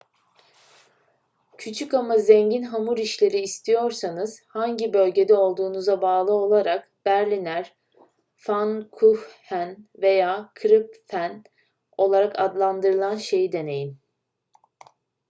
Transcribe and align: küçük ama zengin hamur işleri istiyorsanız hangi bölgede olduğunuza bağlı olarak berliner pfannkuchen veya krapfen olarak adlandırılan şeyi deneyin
küçük 1.57 1.93
ama 1.93 2.17
zengin 2.17 2.63
hamur 2.63 2.97
işleri 2.97 3.37
istiyorsanız 3.37 4.43
hangi 4.47 4.93
bölgede 4.93 5.33
olduğunuza 5.33 6.01
bağlı 6.01 6.31
olarak 6.33 6.91
berliner 7.05 7.75
pfannkuchen 8.37 9.77
veya 9.95 10.51
krapfen 10.55 11.43
olarak 11.97 12.39
adlandırılan 12.39 13.15
şeyi 13.17 13.51
deneyin 13.51 13.99